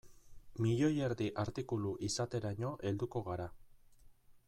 Milioi 0.65 0.89
erdi 1.09 1.27
artikulu 1.43 1.91
izateraino 2.09 2.73
helduko 2.93 3.23
gara. 3.31 3.51